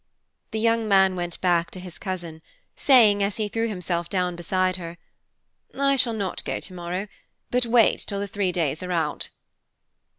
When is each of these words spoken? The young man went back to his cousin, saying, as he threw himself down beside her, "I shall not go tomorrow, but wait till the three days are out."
The 0.49 0.57
young 0.59 0.87
man 0.87 1.15
went 1.15 1.39
back 1.41 1.69
to 1.69 1.79
his 1.79 1.99
cousin, 1.99 2.41
saying, 2.75 3.21
as 3.21 3.37
he 3.37 3.47
threw 3.47 3.67
himself 3.69 4.09
down 4.09 4.35
beside 4.35 4.77
her, 4.77 4.97
"I 5.77 5.95
shall 5.95 6.13
not 6.15 6.43
go 6.43 6.59
tomorrow, 6.59 7.07
but 7.51 7.67
wait 7.67 7.99
till 8.07 8.19
the 8.19 8.27
three 8.27 8.51
days 8.51 8.81
are 8.81 8.91
out." 8.91 9.29